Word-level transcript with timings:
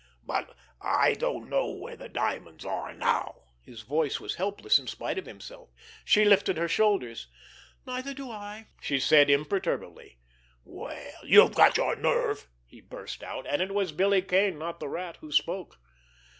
"But 0.25 0.57
I 0.81 1.13
don't 1.13 1.47
know 1.47 1.69
where 1.69 1.95
the 1.95 2.09
diamonds 2.09 2.65
are 2.65 2.91
now!" 2.91 3.43
His 3.61 3.83
voice 3.83 4.19
was 4.19 4.33
helpless 4.33 4.79
in 4.79 4.87
spite 4.87 5.19
of 5.19 5.27
himself. 5.27 5.69
She 6.03 6.25
lifted 6.25 6.57
her 6.57 6.67
shoulders. 6.67 7.27
"Neither 7.85 8.15
do 8.15 8.31
I," 8.31 8.69
she 8.81 8.99
said 8.99 9.29
imperturbably. 9.29 10.17
"Well, 10.63 11.23
you've 11.23 11.53
got 11.53 11.77
your 11.77 11.95
nerve!" 11.95 12.47
he 12.65 12.81
burst 12.81 13.21
out—and 13.21 13.61
it 13.61 13.75
was 13.75 13.91
Billy 13.91 14.23
Kane, 14.23 14.57
not 14.57 14.79
the 14.79 14.89
Rat, 14.89 15.17
who 15.17 15.31
spoke. 15.31 15.79